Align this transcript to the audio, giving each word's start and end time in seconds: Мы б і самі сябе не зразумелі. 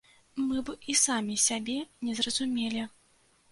Мы 0.45 0.63
б 0.69 0.73
і 0.93 0.95
самі 1.01 1.37
сябе 1.45 1.77
не 2.09 2.19
зразумелі. 2.23 2.83